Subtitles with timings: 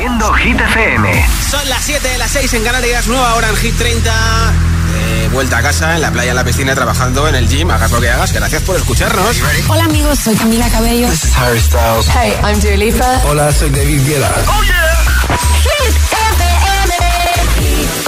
[0.00, 1.26] haciendo Hit FM.
[1.50, 4.10] Son las 7 de las 6 en Canarias, nueva hora en Hit 30.
[4.94, 7.70] Eh, vuelta a casa, en la playa, en la piscina, trabajando en el gym.
[7.70, 8.32] Hagas lo que hagas.
[8.32, 9.36] Gracias por escucharnos.
[9.68, 11.06] Hola amigos, soy Camila Cabello.
[11.10, 12.08] This is Harry Styles.
[12.08, 13.20] Hey, I'm Dua Lipa.
[13.26, 14.32] Hola, soy David Guetta.
[14.48, 15.04] ¡Oh, yeah!
[15.64, 16.94] Hit FM.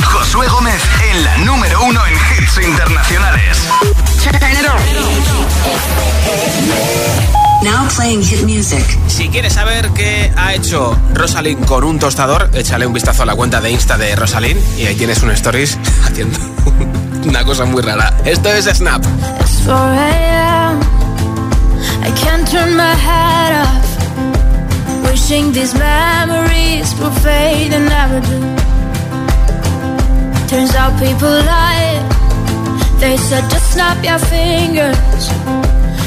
[0.02, 3.58] Josué Gómez en la número uno en hits internacionales.
[7.64, 8.84] Now playing hit music.
[9.06, 13.36] Si quieres saber qué ha hecho Rosalind con un tostador, échale un vistazo a la
[13.36, 16.38] cuenta de Insta de Rosalind y ahí tienes un stories haciendo
[17.24, 18.12] una cosa muy rara.
[18.24, 19.04] Esto es Snap.
[19.40, 20.80] It's 4 a.m.
[22.04, 23.92] I can't turn my head off.
[25.04, 28.40] Wishing these memories will fade and never do.
[30.48, 32.02] Turns out people lie.
[32.98, 35.71] They said just snap your fingers.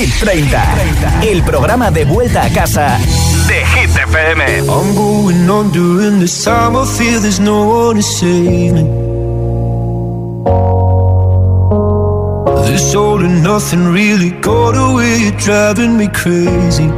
[0.00, 0.64] Hit 30,
[1.30, 2.98] el programa de vuelta a casa
[3.46, 4.60] de Hit FM.
[4.60, 6.74] I'm going on during this time.
[6.74, 8.84] I feel there's no one to save me.
[12.64, 15.32] This all and nothing really got away.
[15.32, 16.88] Driving me crazy.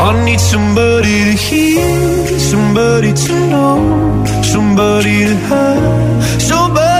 [0.00, 6.99] I need somebody to hear, somebody to know, somebody to have, somebody.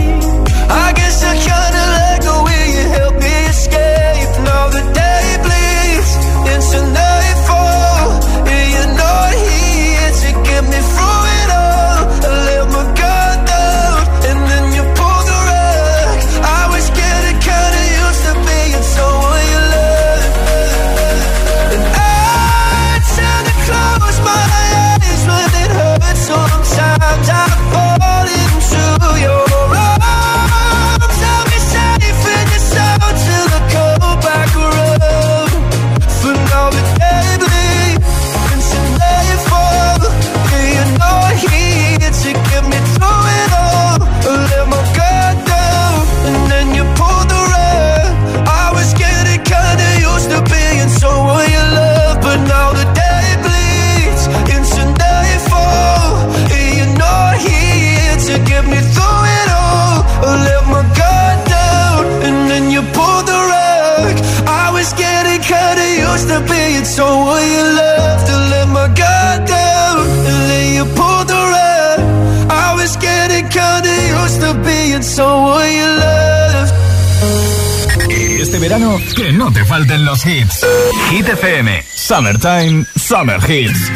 [79.15, 80.65] Que no te falten los hits.
[81.09, 83.91] Hit FM, Summertime, Summer Hits.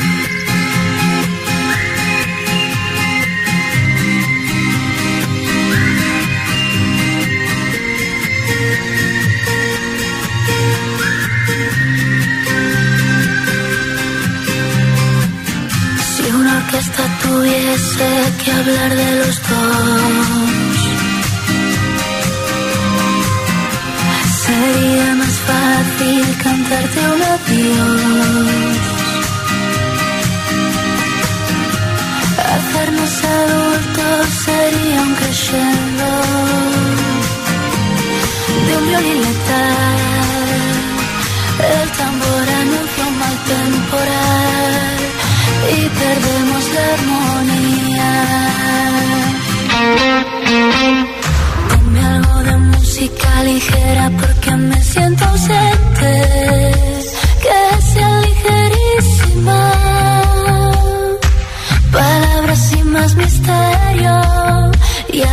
[16.17, 18.07] Si una orquesta tuviese
[18.43, 20.44] que hablar de los dos,
[25.95, 28.77] fácil cantarte un adiós.
[32.55, 36.07] Hacernos adultos sería un crescendo
[38.67, 39.99] de un violín letal.
[41.73, 44.97] El tambor anuncia un mal temporal
[45.71, 48.11] y perdemos la armonía.
[51.69, 55.74] Ponme algo de música ligera porque me siento ausente.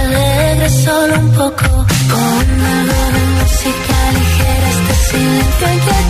[0.02, 1.66] Alegre solo un poco.
[2.10, 6.01] Ponme algo de música ligera, este silencio inquietante.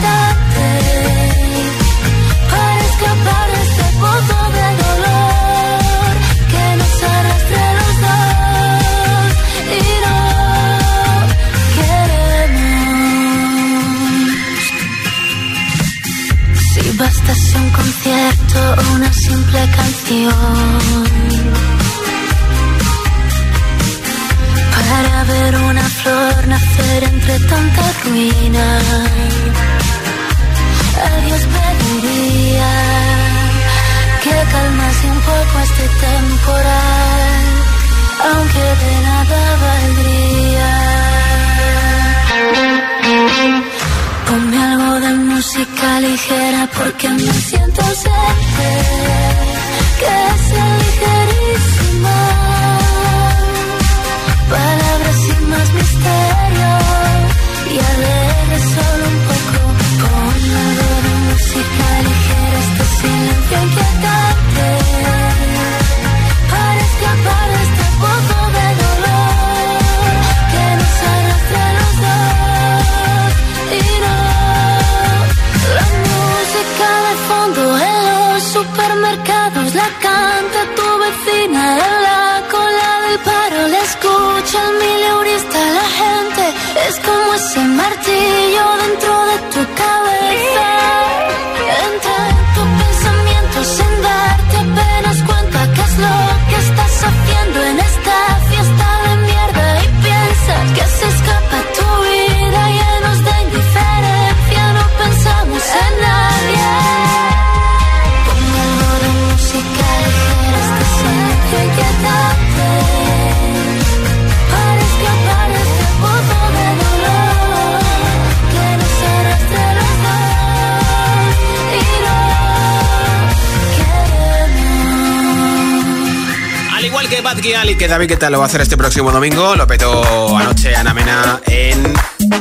[127.22, 130.74] Bad Gyal que David Guetta lo va a hacer este próximo domingo, lo petó anoche
[130.74, 131.94] Ana Mena en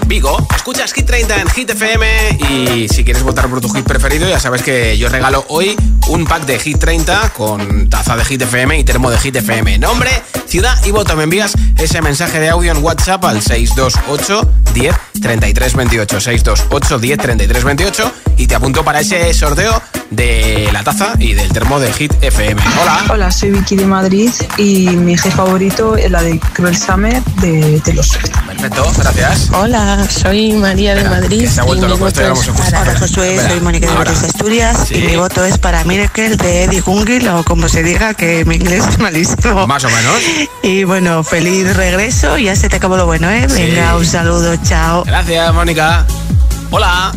[0.07, 0.37] Vigo.
[0.55, 4.39] Escuchas Hit 30 en Hit FM y si quieres votar por tu hit preferido, ya
[4.39, 5.75] sabes que yo regalo hoy
[6.07, 9.77] un pack de Hit 30 con taza de Hit FM y termo de Hit FM.
[9.79, 10.09] Nombre,
[10.47, 11.15] ciudad y voto.
[11.15, 16.21] Me envías ese mensaje de audio en WhatsApp al 628 10 33 28.
[16.21, 21.51] 628 10 33 28 y te apunto para ese sorteo de la taza y del
[21.51, 22.61] termo de Hit FM.
[22.81, 23.03] Hola.
[23.09, 27.81] Hola, soy Vicky de Madrid y mi hit favorito es la de Cruel Summer de
[28.03, 28.29] Swift.
[28.45, 29.49] Perfecto, gracias.
[29.53, 29.70] Hola,
[30.09, 33.61] soy María de Madrid se ha vuelto mi loco, esto voto ya Hola Josué, soy
[33.61, 34.11] Mónica de ahora.
[34.11, 34.95] Madrid, Asturias Sí.
[34.95, 38.55] y mi voto es para Miracle de Eddie Gungil o como se diga que mi
[38.55, 39.67] inglés es malísimo.
[39.67, 40.15] Más o menos.
[40.63, 43.47] Y bueno, feliz regreso, ya se te acabó lo bueno, ¿eh?
[43.47, 43.61] Sí.
[43.63, 45.03] Venga, un saludo, chao.
[45.05, 46.05] Gracias, Mónica.
[46.69, 47.13] Hola.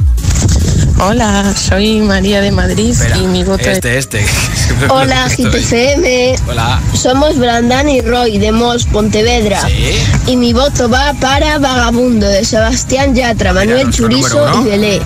[0.98, 4.24] Hola, soy María de Madrid Espera, y mi voto este, este.
[4.88, 5.46] Hola, Estoy.
[5.46, 6.36] GTFM.
[6.48, 6.80] Hola.
[6.94, 9.60] Somos Brandán y Roy de Mos, Pontevedra.
[9.66, 9.98] Sí.
[10.28, 15.02] Y mi voto va para Vagabundo de Sebastián Yatra, Manuel Churizo y Belé.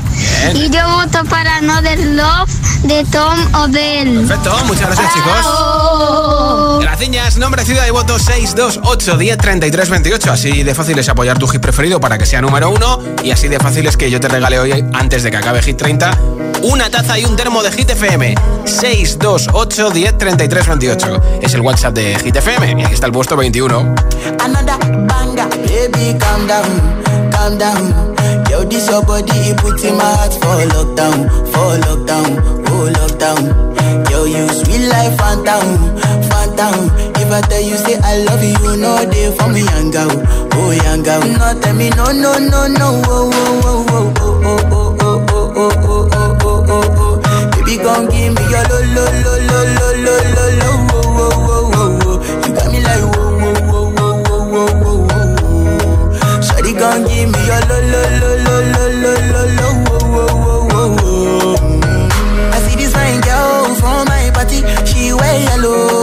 [0.53, 0.57] Bien.
[0.57, 2.51] Y yo voto para Another Love
[2.85, 4.27] de Tom Odell.
[4.27, 6.81] Perfecto, muchas gracias, chicos.
[6.81, 6.99] Gracias.
[7.39, 10.33] Nombre, ciudad y voto 628 10 33 28.
[10.33, 13.01] Así de fácil es apoyar tu hit preferido para que sea número uno.
[13.23, 15.78] Y así de fácil es que yo te regale hoy, antes de que acabe Hit
[15.79, 16.11] 30,
[16.65, 18.35] una taza y un termo de Hit FM.
[18.67, 21.23] 628 10 33 28.
[21.41, 22.83] Es el WhatsApp de Hit FM.
[22.83, 23.95] Y aquí está el puesto 21.
[24.41, 28.15] Another banger, baby, calm down, calm down.
[28.51, 28.69] You
[41.97, 43.09] No, no, no, no.
[47.81, 47.85] Oh.
[47.85, 51.73] Gon' give me your lo, lo, lo, lo, lo, lo, lo, lo, oh, oh, oh,
[51.75, 52.17] oh, oh.
[52.47, 56.41] You got me like whoa, whoa, whoa, whoa, whoa, whoa, whoa, whoa.
[56.47, 60.33] Shawty gon' give me your lo, lo, lo, lo, lo, lo, lo, lo, oh, oh,
[60.51, 62.51] oh, oh, oh.
[62.53, 65.98] I see this fine girl from my party, she wear yellow.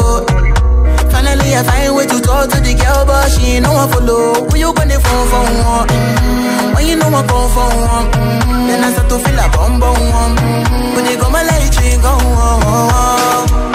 [1.55, 4.43] I find way to talk to the girl, but she ain't no one follow.
[4.50, 5.88] Who you gonna phone for one?
[5.88, 6.75] Mm-hmm.
[6.75, 8.67] When you know I come for one, mm-hmm.
[8.67, 9.95] then I start to feel a bum bum.
[9.95, 10.95] Mm-hmm.
[10.95, 13.55] When you go my light, you go on.
[13.55, 13.75] Yeah, I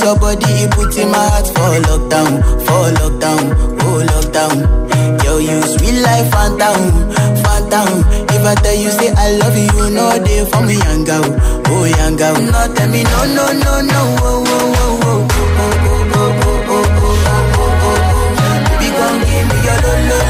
[0.00, 3.52] Your body, it put in my heart for lockdown, for lockdown,
[3.84, 4.56] oh lockdown.
[5.24, 7.10] Yo, you sweet life, phantom,
[7.44, 8.00] phantom.
[8.32, 11.24] If I tell you say I love you, you know they for me, young girl,
[11.68, 12.34] oh young girl.
[12.40, 16.70] No, tell me no, no, no, no, oh, oh, oh, oh, oh, oh, oh, oh,
[16.70, 17.98] oh, oh, oh, oh, oh.
[18.80, 20.29] Baby, gon' give me your lo, lo, lo, lo,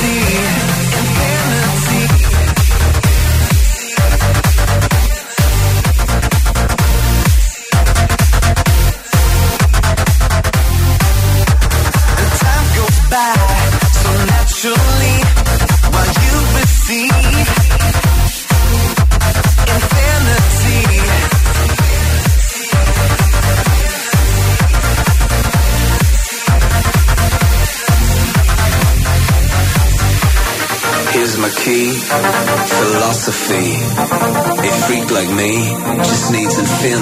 [0.00, 0.69] see.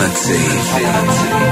[0.09, 0.59] infinity.
[0.59, 1.48] infinity.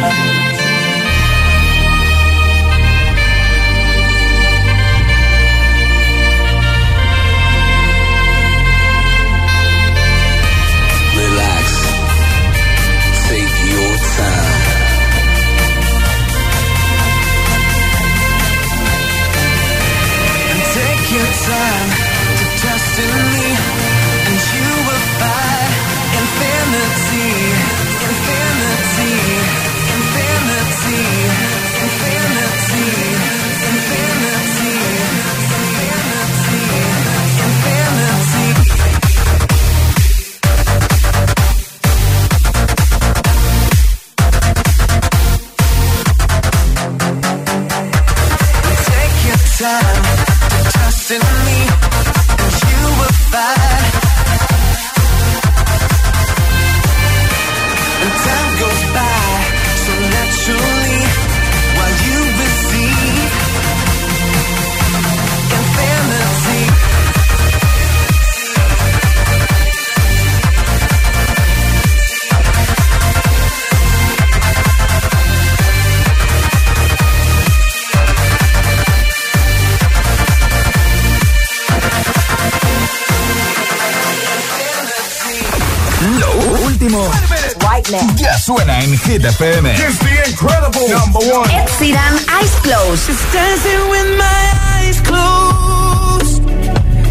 [87.88, 89.70] Ya suena en Hit FM.
[89.70, 91.48] It's the incredible number one.
[91.50, 93.06] Ed Sheeran, Eyes Closed.
[93.06, 96.42] Just dancing with my eyes closed.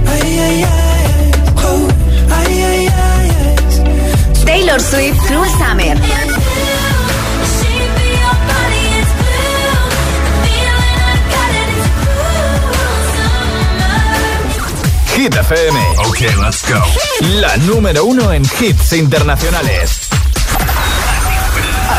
[0.06, 1.32] Ay, ay, ay,
[1.64, 1.88] oh,
[2.30, 4.46] ay, ay, ay, ay.
[4.46, 5.96] Taylor Swift, Cruel Summer.
[15.16, 15.78] Hit FM.
[16.08, 16.82] Ok, let's go.
[17.40, 19.95] La número uno en hits internacionales.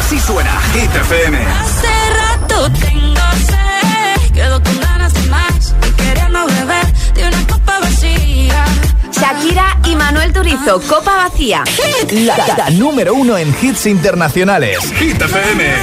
[0.06, 1.36] Así suena Hit FM.
[1.36, 7.80] Hace rato tengo sed, quedo con ganas de más y queriendo beber de una copa
[7.80, 8.64] vacía.
[9.10, 11.64] Shakira y Manuel Turizo, Copa Vacía.
[12.12, 14.78] La, la número uno en hits internacionales.
[14.96, 15.74] Hit FM.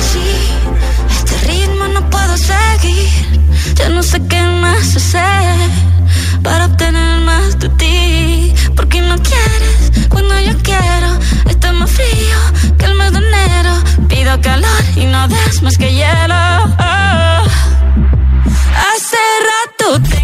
[0.00, 0.18] Así,
[1.08, 3.08] este ritmo no puedo seguir.
[3.76, 5.70] Ya no sé qué más hacer
[6.42, 8.52] para obtener más de ti.
[8.74, 11.18] Porque no quieres cuando yo quiero.
[11.48, 12.51] Está más frío
[14.22, 16.34] Pido calor y no das más que hielo.
[16.78, 17.44] Oh.
[18.86, 19.16] Hace
[19.50, 20.21] rato tengo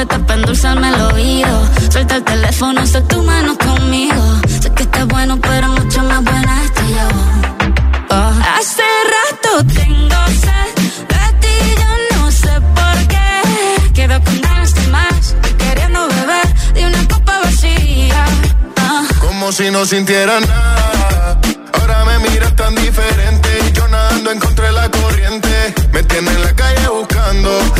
[0.00, 1.68] poeta para endulzarme el oído.
[1.90, 4.22] Suelta el teléfono, haz tu mano conmigo.
[4.60, 7.08] Sé que estás bueno, pero mucho más buena estoy yo.
[8.10, 8.32] Oh.
[8.58, 10.70] Hace rato tengo sed
[11.12, 13.92] de ti, yo no sé por qué.
[13.92, 18.24] Quedo con ganas de más, queriendo beber de una copa vacía.
[18.78, 19.02] Ah.
[19.20, 21.38] Como si no sintiera nada.
[21.74, 25.74] Ahora me miras tan diferente yo nadando encontré la corriente.
[25.92, 27.09] Me tiene en la calle buscando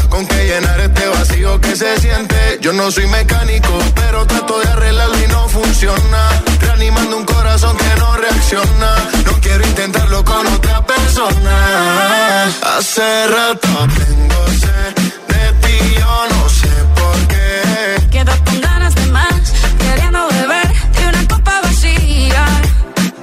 [0.08, 2.58] con qué llenar este vacío que se siente.
[2.60, 6.42] Yo no soy mecánico, pero trato de arreglarlo y no funciona.
[6.60, 8.96] Reanimando un corazón que no reacciona.
[9.24, 12.44] No quiero intentarlo con otra persona.
[12.76, 13.68] Hace rato
[13.98, 14.94] tengo sed
[15.28, 18.08] de ti, yo no sé por qué.
[18.10, 22.46] Quedo con ganas de más, queriendo beber de una copa vacía.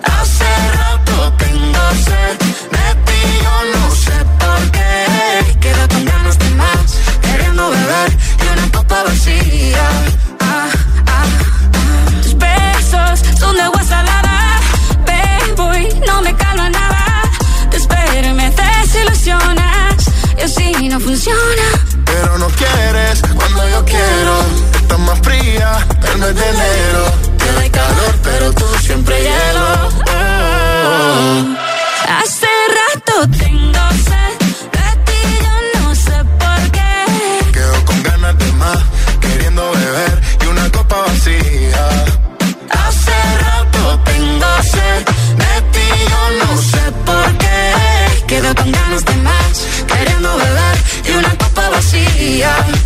[0.03, 2.46] Hace rato tengo sed
[9.19, 9.99] Ah,
[10.41, 10.69] ah,
[11.07, 11.25] ah.
[12.21, 14.59] Tus besos son de agua salada,
[15.05, 17.23] bebo y no me calma nada.
[17.71, 19.95] Te espero y me desilusionas,
[20.37, 21.67] y así no funciona.
[22.05, 24.45] Pero no quieres cuando yo quiero.
[24.81, 27.03] Estás más fría el mes de enero.
[27.39, 29.89] Te doy calor, pero tú siempre hielo.
[30.13, 31.57] Oh.
[31.57, 31.66] Hace
[52.37, 52.76] vacía.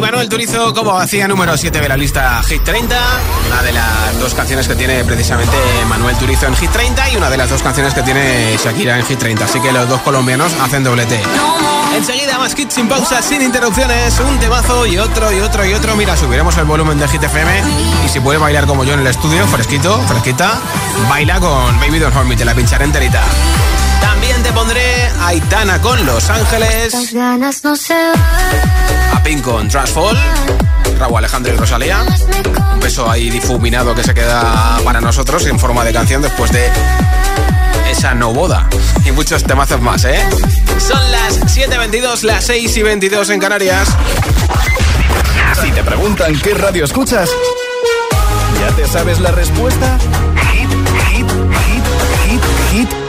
[0.00, 2.96] Manuel Turizo como hacía número 7 de la lista Hit 30,
[3.48, 5.56] una de las dos canciones que tiene precisamente
[5.88, 9.04] Manuel Turizo en Hit 30 y una de las dos canciones que tiene Shakira en
[9.04, 11.20] Hit 30, así que los dos colombianos hacen doblete.
[11.96, 15.96] Enseguida más hits sin pausas, sin interrupciones, un temazo y otro y otro y otro.
[15.96, 17.62] Mira, subiremos el volumen de Hit FM
[18.04, 20.60] y si puedes bailar como yo en el estudio, fresquito, fresquita,
[21.08, 23.22] baila con Baby Don't Hurt Me, te la pincharé enterita.
[24.00, 26.94] También te pondré a Aitana con Los Ángeles,
[29.14, 30.16] a Pink con Trashfall,
[30.98, 32.04] Raúl Alejandro y Rosalía.
[32.74, 36.70] Un beso ahí difuminado que se queda para nosotros en forma de canción después de
[37.90, 38.68] esa no boda.
[39.04, 40.20] Y muchos temazos más, ¿eh?
[40.78, 43.88] Son las 7.22, las 6 y 22 en Canarias.
[45.60, 47.28] Si te preguntan qué radio escuchas,
[48.60, 49.98] ¿ya te sabes la respuesta?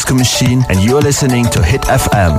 [0.00, 2.34] disco machine, and you're listening to Hit FM.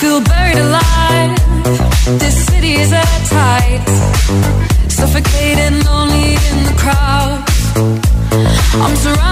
[0.00, 1.38] Feel buried alive.
[2.18, 3.84] This city is at tight.
[4.88, 7.44] suffocating, lonely in the crowd.
[8.82, 9.31] I'm surrounded.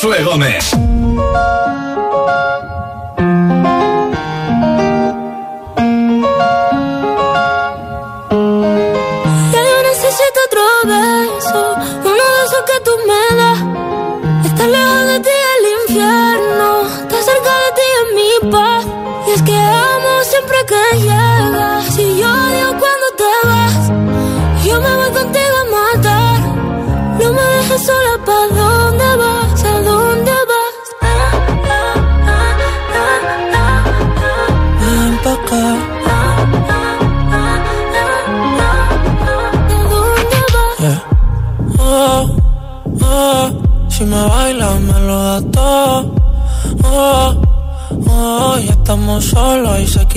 [0.00, 0.99] Josué Gómez.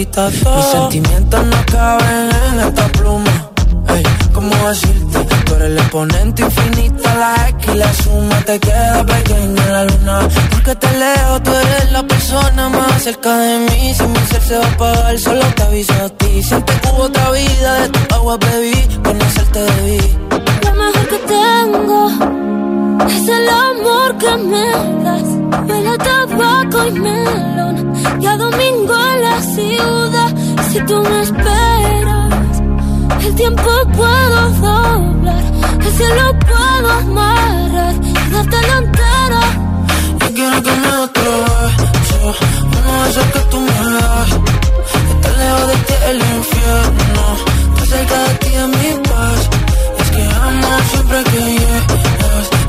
[0.03, 0.55] Quita todo.
[0.57, 3.31] Mis sentimientos no caben en esta pluma.
[3.89, 5.19] Ey, ¿cómo decirte?
[5.45, 10.19] Tú eres el exponente infinito, la X y la suma te queda pequeña la luna.
[10.51, 13.93] Porque te leo, tú eres la persona más cerca de mí.
[13.93, 16.43] Si mi ser se va a apagar, solo te aviso a ti.
[16.43, 20.17] Siento que hubo otra vida, de tu agua bebí, conocerte debí.
[20.63, 22.42] Lo mejor que tengo
[23.07, 24.67] es el amor que me
[25.03, 25.29] das.
[25.67, 27.93] Huele tabaco y melón.
[28.21, 30.35] Y a domingo en la ciudad.
[30.71, 32.61] Si tú me esperas,
[33.25, 35.43] el tiempo puedo doblar.
[35.85, 37.95] El cielo puedo amarrar.
[38.01, 39.43] Y darte la entera.
[40.19, 42.35] Yo quiero que me beso,
[42.77, 44.29] uno de esos que tú me das.
[45.11, 47.23] Estar lejos de ti el infierno,
[47.69, 49.49] estar cerca de ti es mi paz.
[49.99, 52.22] Es que amo siempre que llegas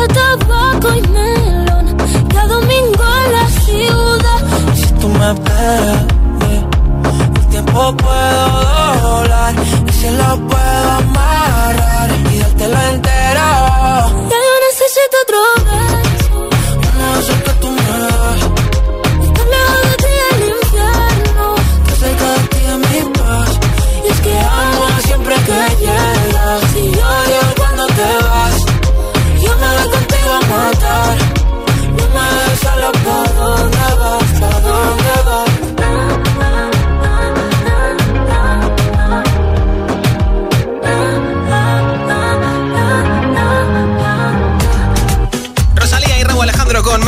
[0.00, 1.96] A tabaco y melón.
[2.32, 4.40] Cada domingo en la ciudad.
[4.72, 6.02] Y si tú me esperas,
[6.48, 6.64] eh,
[7.36, 8.42] el tiempo puedo
[9.02, 9.54] doblar
[9.88, 13.48] y se lo puedo amarrar y dártelo entero.
[14.30, 16.09] Ya yo necesito otro beso.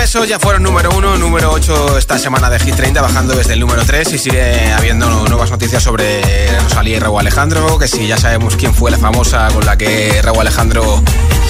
[0.02, 3.60] Meso ya fueron número uno, número 8 esta semana de Hit 30, bajando desde el
[3.60, 6.20] número 3 y sigue habiendo nuevas noticias sobre
[6.60, 10.20] Rosalía y Raúl Alejandro, que si ya sabemos quién fue la famosa con la que
[10.20, 11.00] Raúl Alejandro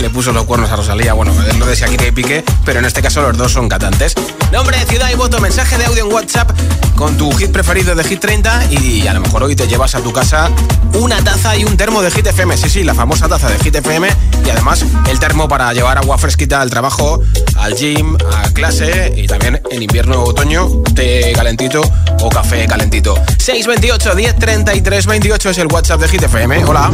[0.03, 3.01] le puso los cuernos a Rosalía, bueno, lo de Shakira y Piqué, pero en este
[3.01, 4.15] caso los dos son cantantes.
[4.53, 6.51] Nombre, ciudad y voto, mensaje de audio en WhatsApp
[6.97, 10.01] con tu hit preferido de Hit 30 y a lo mejor hoy te llevas a
[10.01, 10.51] tu casa
[10.95, 13.75] una taza y un termo de Hit FM, sí, sí, la famosa taza de Hit
[13.77, 14.09] FM
[14.45, 17.21] y además el termo para llevar agua fresquita al trabajo,
[17.57, 21.81] al gym, a clase y también en invierno o otoño, té calentito
[22.21, 23.15] o café calentito.
[23.39, 26.65] 628 10 33 28 es el WhatsApp de Hit FM.
[26.65, 26.91] Hola.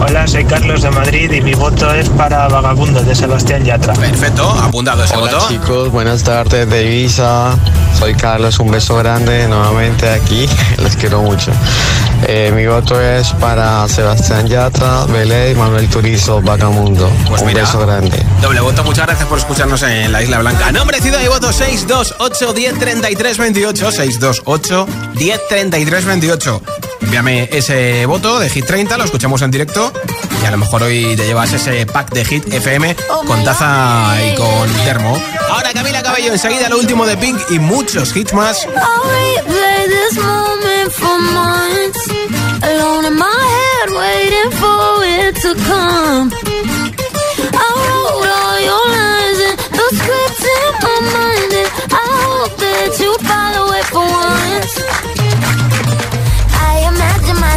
[0.00, 3.94] Hola, soy Carlos de Madrid y mi voto es para Vagabundo de Sebastián Yatra.
[3.94, 5.48] Perfecto, apuntado ese Hola voto.
[5.48, 7.56] chicos, buenas tardes de Ibiza.
[7.98, 10.48] Soy Carlos, un beso grande nuevamente aquí.
[10.78, 11.50] Les quiero mucho.
[12.26, 17.10] Eh, mi voto es para Sebastián Yatra, Belé y Manuel Turizo, Vagamundo.
[17.28, 17.62] Pues un mira.
[17.62, 18.24] beso grande.
[18.40, 20.70] Doble voto, muchas gracias por escucharnos en la Isla Blanca.
[20.70, 23.90] Nombre, ciudad y voto 628 10 33 28.
[23.90, 24.86] 628
[25.16, 26.62] 10 33 28.
[27.08, 29.94] Envíame ese voto de Hit 30, lo escuchamos en directo
[30.42, 32.94] y a lo mejor hoy te llevas ese pack de Hit FM
[33.26, 35.18] con taza y con termo.
[35.48, 38.68] Ahora Camila Cabello, enseguida lo último de Pink y muchos hits más.
[51.90, 55.07] I hope that you follow it for once.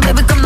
[0.00, 0.37] baby, come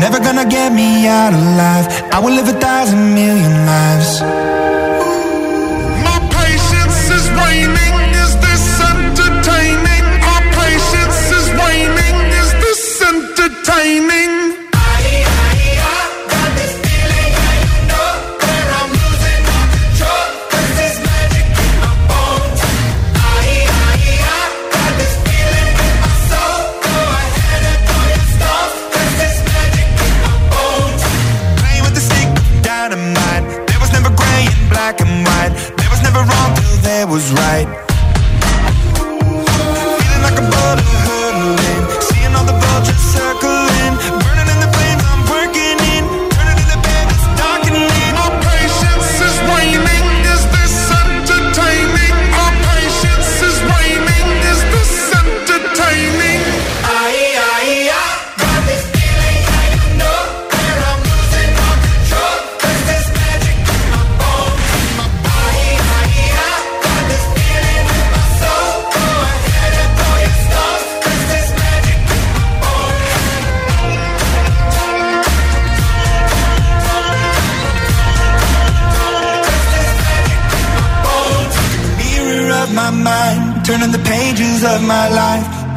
[0.00, 4.22] Never gonna get me out alive I will live a thousand million lives.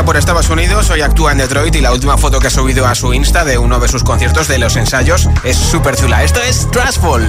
[0.00, 2.94] por Estados Unidos, hoy actúa en Detroit y la última foto que ha subido a
[2.94, 6.24] su Insta de uno de sus conciertos de los ensayos es súper chula.
[6.24, 7.28] Esto es Trashfall.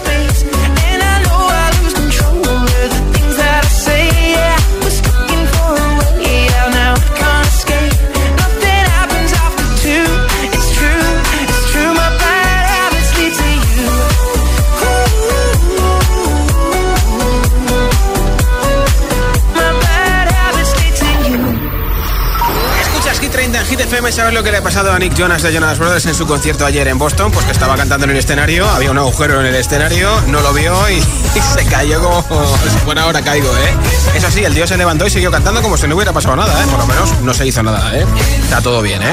[24.01, 26.25] FM, ¿sabes lo que le ha pasado a Nick Jonas de Jonas Brothers en su
[26.25, 27.31] concierto ayer en Boston?
[27.31, 30.53] Pues que estaba cantando en el escenario, había un agujero en el escenario, no lo
[30.53, 30.95] vio y,
[31.35, 32.23] y se cayó como
[32.83, 33.75] fuera ahora caigo, ¿eh?
[34.15, 36.63] Eso sí, el tío se levantó y siguió cantando como si no hubiera pasado nada,
[36.63, 36.67] ¿eh?
[36.67, 38.05] Por lo menos no se hizo nada, ¿eh?
[38.41, 39.11] Está todo bien, ¿eh?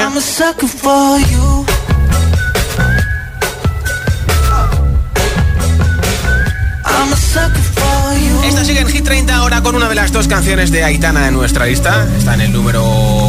[8.69, 11.65] Sigue en Hit 30 ahora con una de las dos canciones de Aitana en nuestra
[11.65, 12.07] lista.
[12.19, 12.85] Está en el número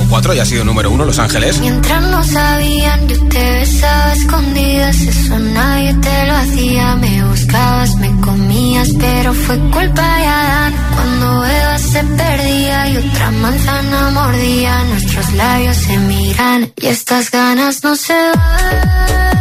[0.09, 1.61] 4 y ha sido número 1, Los Ángeles.
[1.61, 4.99] Mientras no sabían, yo te besaba escondidas.
[4.99, 6.95] Eso nadie te lo hacía.
[6.97, 10.73] Me buscabas, me comías, pero fue culpa de Adán.
[10.93, 17.81] Cuando Eva se perdía y otra manzana mordía, nuestros labios se miran y estas ganas
[17.81, 19.38] no se van.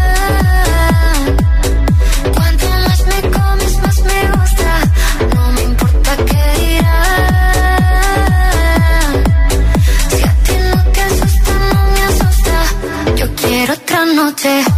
[14.29, 14.78] Noche.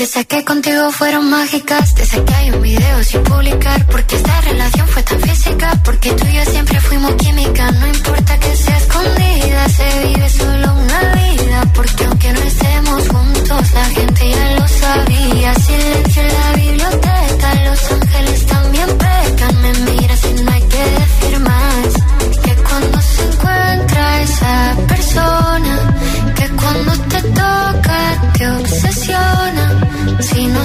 [0.00, 4.88] Desde que contigo fueron mágicas, desde que hay un video sin publicar, porque esta relación
[4.88, 9.68] fue tan física, porque tú y yo siempre fuimos química, no importa que sea escondida,
[9.68, 15.54] se vive solo una vida, porque aunque no estemos juntos, la gente ya lo sabía,
[15.56, 21.40] silencio en la biblioteca, los ángeles también pecan, me miras y no hay que decir
[21.40, 25.94] más, que cuando se encuentra esa persona,
[26.36, 29.59] que cuando te toca te obsesiona.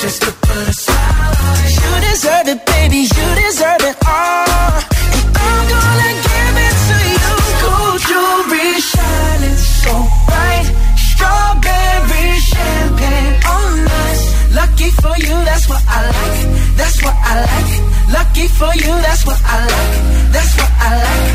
[0.00, 1.76] just to put a smile on it.
[1.76, 3.00] You deserve it, baby.
[3.04, 4.80] You deserve it all.
[5.12, 7.32] And I'm gonna give it to you.
[7.60, 9.92] Gold jewelry shining so
[10.24, 10.66] bright.
[10.96, 13.76] Strawberry champagne on
[14.08, 14.20] us.
[14.56, 16.40] Lucky for you, that's what I like.
[16.80, 17.72] That's what I like.
[18.16, 19.94] Lucky for you, that's what I like.
[20.32, 21.28] That's what I like.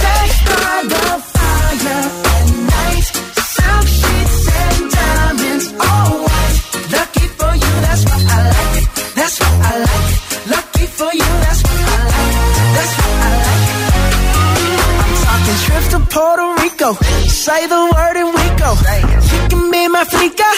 [0.00, 1.04] Sex by the
[1.34, 3.06] fire at night.
[3.52, 5.66] Silk sheets and diamonds,
[16.94, 18.72] Say the word and we go.
[18.72, 20.48] You can be my flica.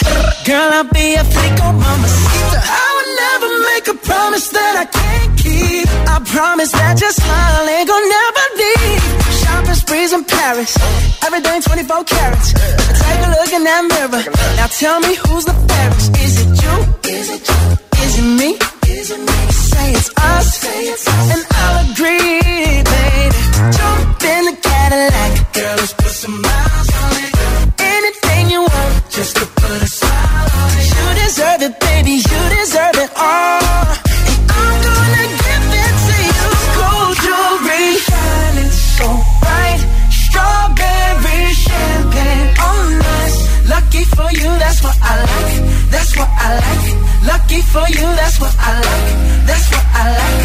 [0.47, 2.61] Girl, I'll be a flico, mamacita.
[2.63, 5.89] I would never make a promise that I can't keep.
[6.07, 9.03] I promise that your smile ain't gonna never leave.
[9.43, 10.71] Shopping sprees in Paris.
[11.27, 12.53] Everything 24 carats.
[12.55, 14.23] Take a look in that mirror.
[14.55, 16.15] Now tell me who's the fairest.
[16.15, 16.75] Is it you?
[17.11, 17.61] Is it you?
[18.07, 18.51] Is it me?
[18.87, 19.39] Is it me?
[19.51, 20.63] Say it's us.
[21.35, 23.50] And I'll agree, baby.
[23.77, 25.33] Jump in the Cadillac.
[25.53, 27.33] Girl, let's put some miles on it.
[27.97, 30.87] Anything you want, just to put a smile on it.
[30.97, 32.15] You deserve it, baby.
[32.31, 33.87] You deserve it all.
[34.27, 36.47] And I'm gonna give it to you.
[36.79, 39.09] Gold jewelry shining so
[39.43, 39.81] bright.
[40.23, 42.89] Strawberry champagne on
[43.21, 43.35] us.
[43.75, 45.57] Lucky for you, that's what I like.
[45.93, 46.89] That's what I like.
[47.31, 49.09] Lucky for you, that's what I like.
[49.49, 50.40] That's what I like.